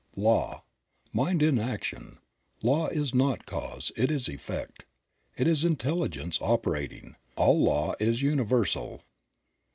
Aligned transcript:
Law.— 0.17 0.63
Mind 1.13 1.43
in 1.43 1.59
action; 1.59 2.17
law 2.63 2.87
is 2.87 3.13
not 3.13 3.45
cause, 3.45 3.91
it 3.95 4.09
is 4.09 4.27
effect. 4.27 4.83
It 5.37 5.45
is 5.47 5.63
intelligence 5.63 6.39
operating. 6.41 7.17
All 7.37 7.61
law 7.61 7.93
is 7.99 8.23
universal. 8.23 9.03